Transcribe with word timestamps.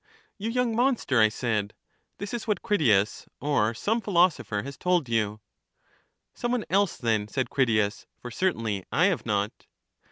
You 0.39 0.49
young 0.49 0.75
monster! 0.75 1.19
I 1.21 1.29
said; 1.29 1.75
this 2.17 2.33
is 2.33 2.47
what 2.47 2.63
Critias, 2.63 3.27
or 3.39 3.75
some 3.75 4.01
philosopher 4.01 4.63
has 4.63 4.75
told 4.75 5.07
you. 5.07 5.41
Some 6.33 6.51
one 6.53 6.65
else, 6.71 6.97
then, 6.97 7.27
said 7.27 7.51
Critias; 7.51 8.07
for 8.19 8.31
certainly 8.31 8.83
I 8.91 9.05
have 9.05 9.27
not. 9.27 9.67